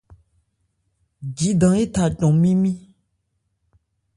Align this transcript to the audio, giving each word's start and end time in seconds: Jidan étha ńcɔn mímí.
Jidan 1.37 1.73
étha 1.83 2.03
ńcɔn 2.11 2.33
mímí. 2.41 2.71